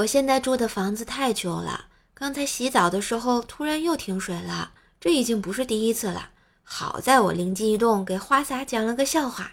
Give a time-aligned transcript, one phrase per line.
[0.00, 1.84] 我现在住的房子太旧了，
[2.14, 6.30] 刚才洗澡的时候突然又停水了，这已经不是第一次了。
[6.62, 9.50] 好在我灵机一动，给花洒讲了个笑话，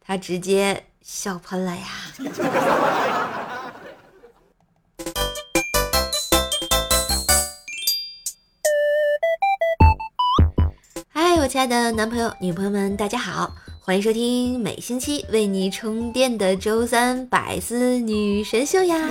[0.00, 1.86] 他直接笑喷了呀！
[11.12, 19.08] 嗨，我亲爱的男朋友、女朋友们，大家好，欢迎收听每星期为你充电的周三百思女神秀呀！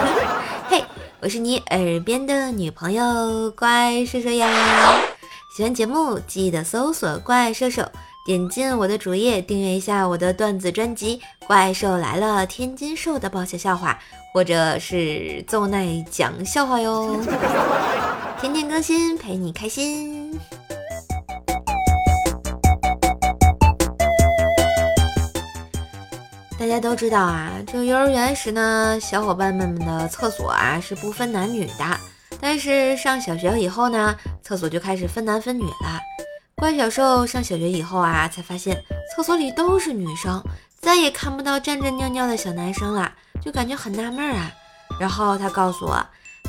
[0.68, 0.84] 嘿，
[1.20, 5.00] 我是你耳边的女朋友怪兽兽呀！
[5.56, 7.82] 喜欢节目记得搜索“怪兽兽”，
[8.26, 13.98] 点进我的主页订阅一下我的段子专辑《怪兽来了》，天津兽的爆笑笑话，
[14.34, 17.18] 或者是奏奈讲笑话哟，
[18.38, 20.38] 天天更新陪你开心。
[26.62, 32.00] 大家都知道啊，这幼儿园时呢，小伙伴们们的厕所啊是不分男女的。
[32.40, 36.00] 但是上小学以后呢，厕所就开始分男分女了。
[36.54, 38.80] 怪小兽上小学以后啊，才发现
[39.12, 40.40] 厕所里都是女生，
[40.78, 43.12] 再也看不到站着尿尿的小男生了，
[43.44, 44.48] 就感觉很纳闷啊。
[45.00, 46.00] 然后他告诉我，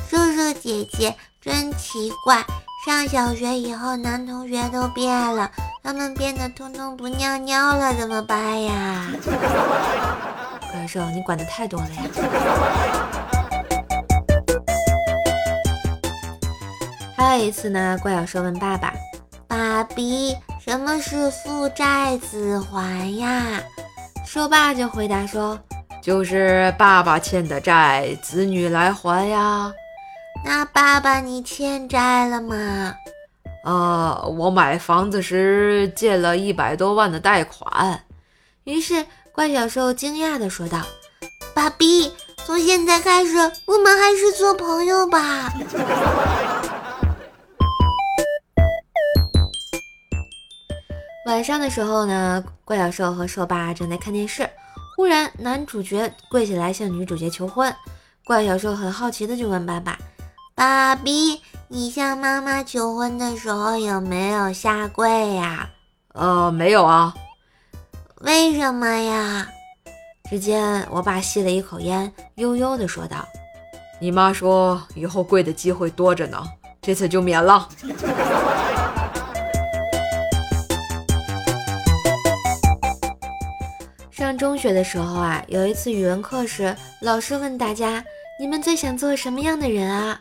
[0.08, 2.46] 叔叔姐姐真奇怪，
[2.84, 5.50] 上小学以后男同学都变了。
[5.82, 9.06] 他们变得通通不尿尿了，怎么办呀？
[10.70, 12.02] 怪兽，你管的太多了呀！
[17.16, 18.92] 还有一次呢，怪小兽问爸爸
[19.48, 23.62] ：“爸比，什么是父债子还呀？”
[24.26, 25.58] 兽爸就回答说
[26.02, 29.72] ：“就是爸爸欠的债，子女来还呀。”
[30.44, 32.94] 那爸爸，你欠债了吗？
[33.64, 38.04] 啊，我买房子时借了一百多万的贷款。
[38.64, 40.82] 于是怪小兽惊讶地说道
[41.54, 42.12] ：“爸比，
[42.44, 45.50] 从现在开始，我们还是做朋友吧。”
[51.26, 54.46] 晚上的时候呢，怪小兽和兽爸正在看电视，
[54.94, 57.74] 忽然男主角跪下来向女主角求婚。
[58.26, 59.98] 怪小兽很好奇的就问爸爸
[60.54, 65.68] ：“爸比。”你向妈妈求婚的时候有没有下跪呀？
[66.12, 67.12] 呃，没有啊。
[68.20, 69.48] 为什么呀？
[70.30, 73.26] 只见我爸吸了一口烟，悠悠地说道
[73.98, 76.44] ：“你妈说以后跪的机会多着呢，
[76.80, 77.68] 这次就免了。
[84.12, 88.04] ”上中学的时候啊，有一次语文课时，老师问大家
[88.38, 90.20] ：“你们最想做什么样的人啊？”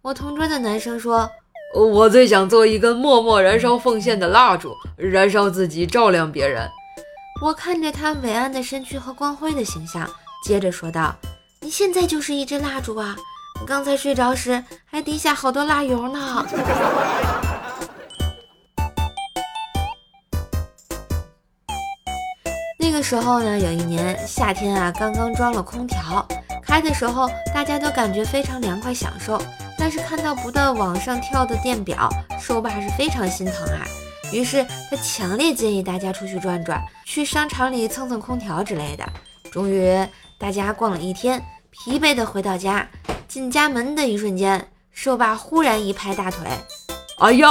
[0.00, 1.28] 我同桌的男生说
[1.74, 6.70] ：“我最想做一根默默燃烧奉献的蜡烛，燃烧自己，照亮别人。”
[7.42, 10.08] 我看着他伟岸的身躯和光辉的形象，
[10.44, 11.14] 接着说道
[11.60, 13.16] ：“你现在就是一支蜡烛啊！
[13.66, 16.46] 刚才睡着时还滴下好多蜡油呢。
[22.78, 26.24] ”那个时候呢，有一年夏天啊，刚刚装了空调，
[26.62, 29.42] 开的时候大家都感觉非常凉快，享受。
[29.78, 32.08] 但是看到不断往上跳的电表，
[32.40, 33.86] 兽爸是非常心疼啊。
[34.32, 39.04] 于是他强烈建议大家出去转转，去商场里蹭蹭空调之类的。
[39.50, 40.06] 终于，
[40.38, 42.86] 大家逛了一天，疲惫的回到家，
[43.26, 46.46] 进家门的一瞬间，兽爸忽然一拍大腿
[47.20, 47.48] ：“哎呀，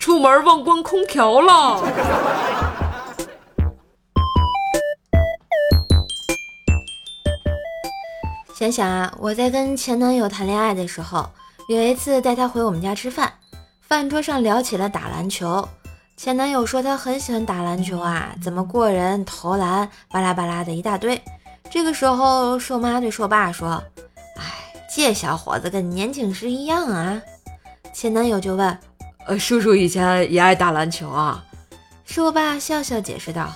[0.00, 1.80] 出门忘关空调了！”
[8.56, 11.28] 想想啊，我在跟前男友谈恋爱的时候，
[11.68, 13.32] 有一次带他回我们家吃饭，
[13.80, 15.68] 饭桌上聊起了打篮球。
[16.16, 21.20] 前男友说他很喜欢打篮球啊，怎么过人、投篮，巴拉巴拉的一大堆。
[21.68, 23.82] 这个时候，瘦妈对瘦爸说
[24.38, 27.20] ：“哎，这小伙子跟年轻时一样啊。”
[27.92, 28.78] 前男友就问
[29.26, 31.44] ：“呃，叔叔以前也爱打篮球啊？”
[32.06, 33.52] 瘦爸笑笑解释道：“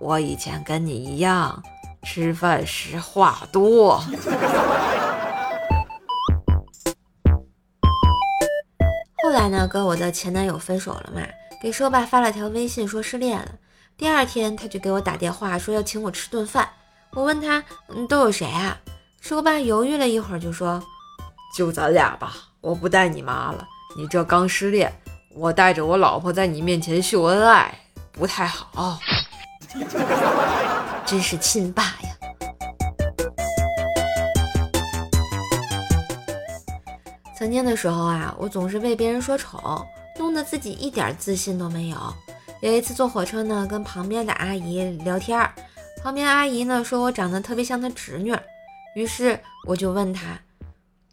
[0.00, 1.62] 我以前跟你一样。”
[2.02, 4.02] 吃饭时话多。
[9.22, 11.20] 后来呢，跟我的前男友分手了嘛，
[11.62, 13.48] 给说爸发了条微信说失恋了。
[13.96, 16.68] 第二天他就给我打电话说要请我吃顿饭。
[17.12, 18.78] 我问他，嗯，都有谁啊？
[19.20, 20.82] 说爸犹豫了一会儿就说，
[21.54, 22.32] 就咱俩吧。
[22.62, 24.92] 我不带你妈了，你这刚失恋，
[25.34, 27.78] 我带着我老婆在你面前秀恩爱，
[28.10, 28.98] 不太好。
[31.04, 31.94] 真是亲爸
[37.40, 39.82] 曾经的时候啊，我总是被别人说丑，
[40.18, 41.96] 弄得自己一点自信都没有。
[42.60, 45.40] 有一次坐火车呢，跟旁边的阿姨聊天，
[46.02, 48.36] 旁边阿姨呢说我长得特别像她侄女，
[48.94, 50.38] 于是我就问她：“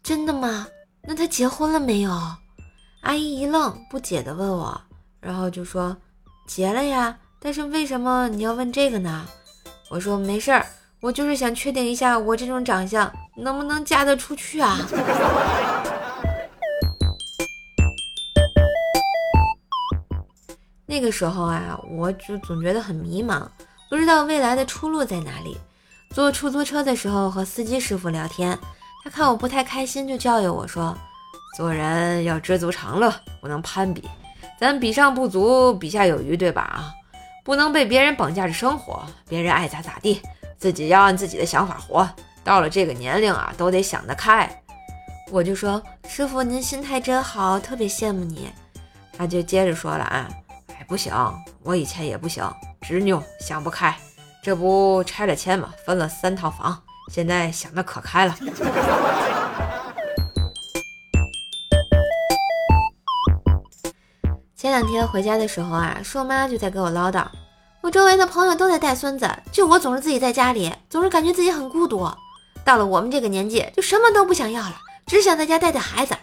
[0.04, 0.68] 真的吗？
[1.00, 2.12] 那她结婚了没有？
[3.00, 4.78] 阿姨一愣，不解地问我，
[5.20, 5.96] 然后就说
[6.46, 7.16] 结了呀。
[7.40, 9.24] 但是为什么你要问这个呢？
[9.88, 10.66] 我说没事儿，
[11.00, 14.76] 我就是想确定一下我这种长相能不能嫁得出去啊。
[20.90, 23.46] 那个时候啊，我就总觉得很迷茫，
[23.90, 25.54] 不知道未来的出路在哪里。
[26.14, 28.58] 坐出租车的时候和司机师傅聊天，
[29.04, 30.96] 他看我不太开心，就教育我说
[31.58, 33.12] ：“做人要知足常乐，
[33.42, 34.08] 不能攀比，
[34.58, 36.62] 咱比上不足，比下有余，对吧？
[36.62, 36.90] 啊，
[37.44, 40.22] 不能被别人绑架着生活，别人爱咋咋地，
[40.56, 42.08] 自己要按自己的想法活。
[42.42, 44.50] 到了这个年龄啊，都得想得开。”
[45.30, 48.48] 我就说：“师傅，您心态真好，特别羡慕你。”
[49.12, 50.26] 他就接着说了：“啊。”
[50.88, 51.12] 不行，
[51.62, 52.42] 我以前也不行，
[52.80, 53.94] 执拗想不开，
[54.42, 56.82] 这不拆了迁嘛，分了三套房，
[57.12, 58.34] 现在想的可开了。
[64.56, 67.26] 前两天回家的时候啊，硕妈就在跟我唠叨，
[67.82, 72.10] 我周围的朋友都在带孙子，就我总是自己在家里，总是感觉自己很孤独。
[72.64, 74.76] 到了我们这个年纪，就什么都不想要了，
[75.06, 76.16] 只想在家带带孩子。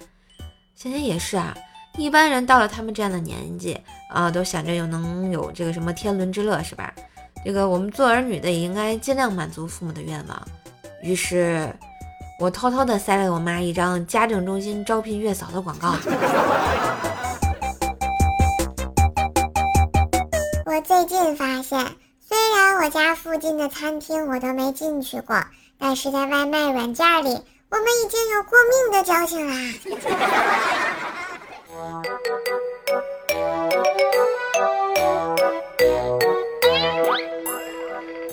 [0.75, 1.55] 想想也是啊。
[1.97, 6.93] 一般人到了他们这样的年纪啊，都想着有能有这个什么天伦之乐，是吧？
[7.43, 10.47] 这个我们做儿女的也应该尽量满足父母的愿望。
[11.01, 11.73] 于是，
[12.39, 15.95] 我偷偷的塞了我妈一张家政中心招聘月嫂的广告。
[20.65, 21.79] 我最近发现，
[22.19, 25.39] 虽然我家附近的餐厅我都没进去过，
[25.77, 27.29] 但是在外卖软件里，
[27.69, 29.53] 我们已经有过命的交情啦。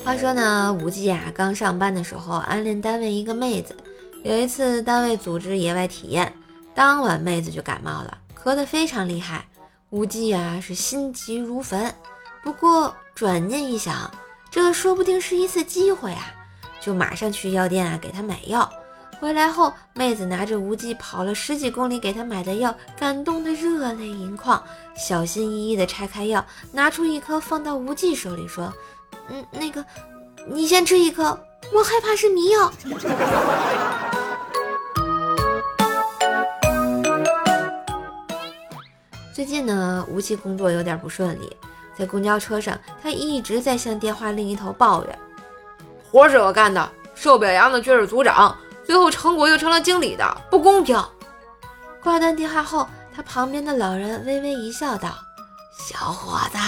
[0.04, 3.76] 话说呢，无忌啊，刚上班的时候暗恋单位一个妹子。
[4.22, 6.32] 有一次单位组织野外体验，
[6.74, 9.44] 当晚妹子就感冒了，咳得非常厉害。
[9.90, 11.92] 无忌啊是心急如焚，
[12.42, 14.10] 不过转念一想，
[14.50, 16.32] 这说不定是一次机会啊，
[16.80, 18.70] 就马上去药店啊给她买药。
[19.22, 24.60] 回来后，妹子拿着无忌跑了十几公里给他买的药，感动的热泪盈眶，
[24.96, 28.74] 小心翼翼地拆开药，拿出一颗放到无忌手里，说
[29.30, 29.84] ：“嗯，那个，
[30.48, 31.38] 你先吃一颗，
[31.72, 32.72] 我害怕是迷药。
[39.32, 41.56] ”最近呢，无忌工作有点不顺利，
[41.96, 45.16] 在公交车上，他一直在向电话另一头抱怨
[46.10, 48.52] ：“活是我干的，受表扬的却是组长。”
[48.84, 51.02] 最后成果又成了经理的，不公平。
[52.02, 55.16] 挂断电话后，他旁边的老人微微一笑，道
[55.78, 56.58] ：“小伙子，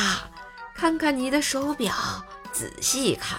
[0.75, 1.95] 看看你的手表，
[2.53, 3.39] 仔细看，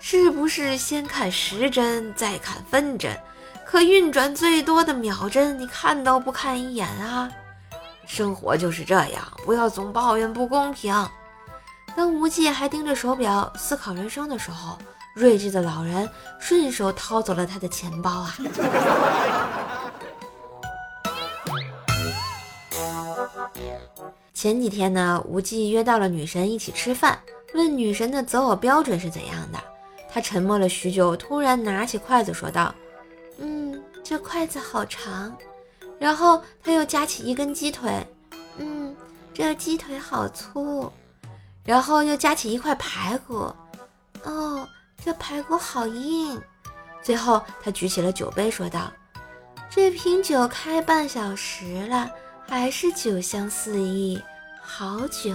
[0.00, 3.14] 是不是先看时针，再看分针？
[3.66, 7.30] 可运转最多的秒针，你看都不看一眼啊！
[8.06, 10.94] 生活就是这样，不要总抱怨不公平。”
[11.96, 14.76] 当无忌还盯着手表思考人生的时候，
[15.14, 16.08] 睿智的老人
[16.38, 18.36] 顺手掏走了他的钱包啊！
[24.34, 27.18] 前几天呢，无忌约到了女神一起吃饭，
[27.54, 29.58] 问女神的择偶标准是怎样的。
[30.10, 32.74] 他沉默了许久，突然拿起筷子说道
[33.38, 35.34] ：“嗯，这筷子好长。”
[35.98, 38.06] 然后他又夹起一根鸡腿
[38.58, 38.94] ，“嗯，
[39.32, 40.92] 这鸡腿好粗。”
[41.64, 43.50] 然后又夹起一块排骨，“。”
[45.26, 46.38] 排骨好硬。
[47.02, 48.92] 最后，他举起了酒杯，说道
[49.72, 52.10] ：“这瓶酒开半小时了，
[52.46, 54.22] 还是酒香四溢，
[54.62, 55.34] 好酒。”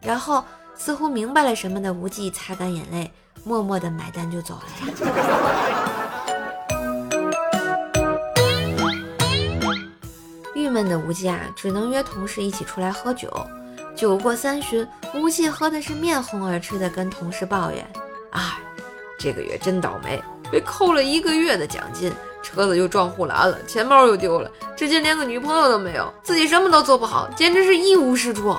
[0.00, 0.44] 然后，
[0.76, 4.62] 似乎明白了什么的无忌擦干眼泪，默默的买单就走了。
[10.54, 13.28] 郁闷的无忌啊，只能约同事一起出来喝酒。
[13.96, 17.84] 酒过三巡，无忌喝的是面红耳赤的，跟同事抱怨。
[18.32, 18.58] 哎，
[19.18, 22.12] 这个月真倒霉，被扣了一个月的奖金，
[22.42, 28.56] 车子又撞护栏了，钱包又丢了，至今连个女朋友都没有，自己什么都做不好，简直是一无是处。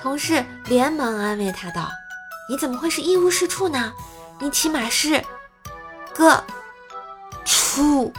[0.00, 1.88] 同事连忙安慰他道
[2.48, 3.92] ：“你怎么会是一无是处呢？
[4.38, 5.22] 你起码是
[6.14, 6.44] 个
[7.44, 8.12] 处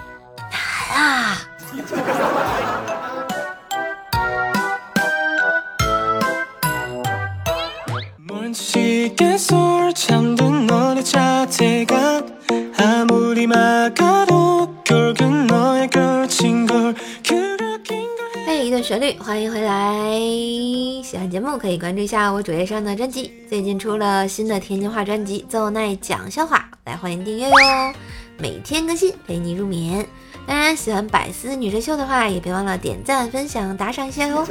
[0.51, 0.59] 男
[0.99, 1.37] 啊！”
[18.65, 20.09] 一段旋律，欢迎回来！
[21.03, 27.55] 喜欢节目可以关注一下我主页上的专辑，最近出了新的天津话专辑《奏奈讲笑话》，来欢迎订阅哟！
[28.39, 30.03] 每天更新，陪你入眠。
[30.47, 34.43] 当然，喜欢百思女神秀的话，也别忘了点赞、分享、打赏一下哟！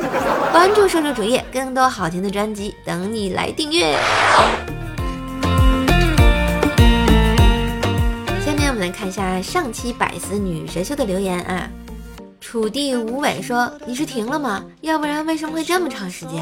[0.52, 3.98] 关注瘦瘦主页，更多好听的专辑等你来订阅。
[8.46, 11.68] 下面我们来看一下上期百思女神秀的留言啊。
[12.54, 14.64] 楚地无尾说：“你是停了吗？
[14.82, 16.40] 要不然为什么会这么长时间？”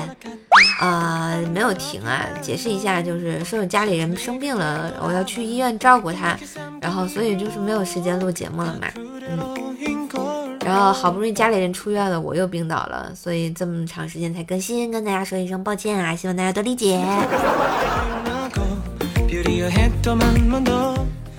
[0.79, 6.39] 啊，没有停啊，解释一下，就是说有家里人生病了，我要去医院照顾他，
[6.83, 8.89] 然后所以就是没有时间录节目了嘛。
[8.95, 9.39] 嗯，
[10.63, 17.03] 然后好不容易家里人出院了，我又病倒了，所以这么长时间才更新，跟大家说一声抱歉啊，希望大家多理解。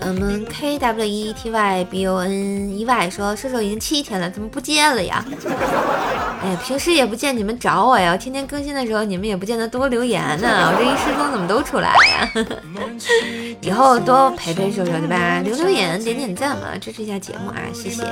[0.06, 5.24] 我们 K W E T Y B O N E Y 说射手已经七天了，怎么不见了呀？
[6.44, 12.30] 哎，平时也不见你们找我呀，天天更新的时候你们也不见得多留言呢，我这一失踪怎么都出来了呀？
[13.62, 15.42] 以后多陪陪射手对吧？
[15.44, 18.04] 留留言，点点赞嘛，支持一下节目啊，谢谢。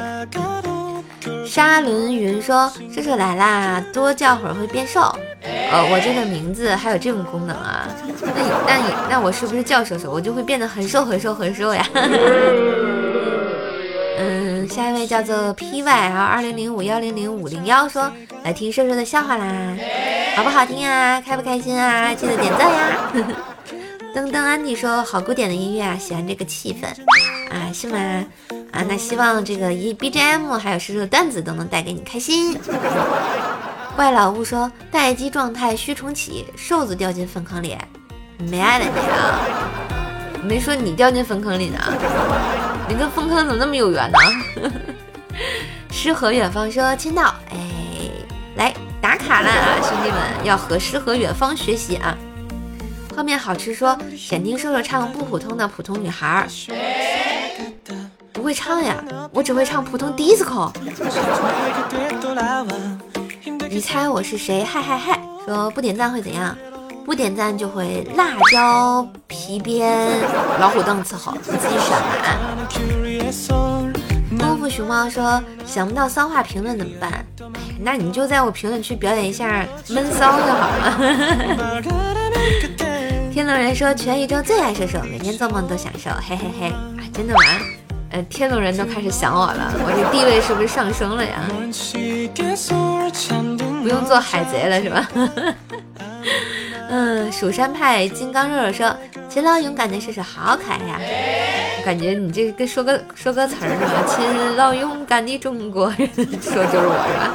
[1.45, 5.13] 沙伦云说射手来啦，多叫会儿会变瘦。
[5.43, 7.87] 呃，我这个名字还有这种功能啊？
[8.21, 8.27] 那
[8.67, 11.85] 那你那我是不是叫瘦瘦，我就会变得很瘦很瘦很瘦呀？
[14.19, 18.11] 嗯，下一位叫做 P Y L 二零零五幺零零五零幺说
[18.43, 19.75] 来听瘦瘦的笑话啦，
[20.35, 21.19] 好不好听啊？
[21.21, 22.13] 开不开心啊？
[22.13, 23.11] 记得点赞呀！
[24.13, 26.85] 噔噔安迪说好古典的音乐啊，喜欢这个气氛
[27.49, 27.97] 啊，是吗？
[28.71, 32.55] 啊，那希望这个一 B G M 还有瘦瘦的段子都能带给你开心。
[33.95, 37.77] 怪老吴说待机状态需重启，瘦子掉进粪坑里，
[38.49, 39.41] 没爱了你啊！
[40.43, 41.77] 没说你掉进粪坑里呢，
[42.87, 44.17] 你跟粪坑怎么那么有缘呢？
[45.91, 47.57] 诗和远方说签到，哎，
[48.55, 49.51] 来打卡啦，
[49.83, 52.17] 兄弟们要和诗和远方学习啊！
[53.15, 56.47] 后面好吃说想听瘦瘦唱不普通的普通女孩，
[58.31, 60.71] 不会唱呀，我只会唱普通 disco。
[63.73, 64.65] 你猜我是谁？
[64.65, 65.17] 嗨嗨嗨！
[65.45, 66.53] 说不点赞会怎样？
[67.05, 70.09] 不点赞就会辣椒皮鞭
[70.59, 72.37] 老虎凳伺候，你自己选吧。
[74.37, 77.25] 功夫熊猫说想不到骚话评论怎么办？
[77.79, 81.81] 那你就在我评论区表演一下闷骚就好了。
[83.31, 86.73] 天龙人说全宇宙最爱射手，每天做梦都享受，嘿嘿嘿！
[87.13, 87.39] 真的吗？
[88.11, 91.43] 呃，天龙人都开始想我了，我这地位是不是上升了呀？
[93.81, 95.09] 不用做海贼了是吧？
[96.89, 98.93] 嗯，蜀山派金刚肉肉说，
[99.29, 100.99] 勤劳勇敢的射手好可爱呀！
[101.81, 106.07] 我感觉你这跟说个说歌词儿似的，勤劳勇敢的中国人，
[106.39, 107.33] 说就是我是吧？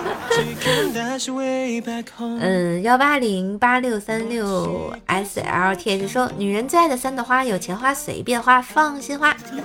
[2.41, 9.35] 嗯，幺八零八六三六 S L T H 说，女人最爱的三朵花，有钱花，随便花，放心花。
[9.51, 9.61] 嗯。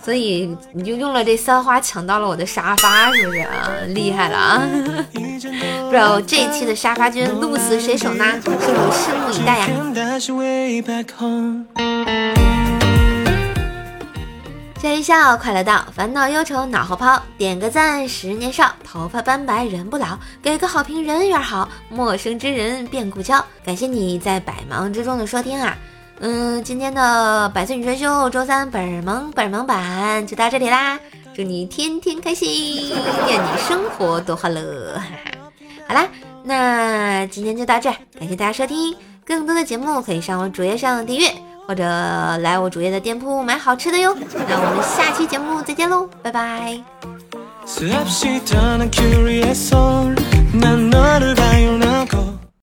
[0.00, 3.72] 所以你就用了这三花抢到了我的沙发，是不是啊？
[3.88, 4.62] 厉害了啊！
[5.12, 8.24] 不知道这一期的沙发君鹿死谁手呢？
[8.44, 9.66] 是否拭目以待呀？
[14.82, 17.16] 笑一笑，快乐到，烦恼忧愁脑后抛。
[17.38, 20.18] 点个赞，十年少，头发斑白人不老。
[20.42, 23.44] 给个好评，人缘好，陌生之人变故交。
[23.64, 25.78] 感谢你在百忙之中的收听啊！
[26.18, 30.98] 嗯，今天的百岁女神秀周三本萌本萌版就到这里啦！
[31.32, 32.90] 祝你天天开心，
[33.28, 35.00] 愿你生活多欢乐。
[35.86, 36.08] 好啦，
[36.42, 38.96] 那今天就到这，感谢大家收听。
[39.24, 41.32] 更多的节目可以上我主页上订阅，
[41.72, 41.84] 或者
[42.42, 44.14] 来我主页的店铺买好吃的哟。
[44.46, 46.78] 那我们下期节目再见喽，拜拜。